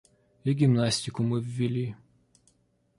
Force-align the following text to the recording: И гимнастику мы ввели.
И 0.45 0.53
гимнастику 0.55 1.21
мы 1.21 1.41
ввели. 1.41 1.95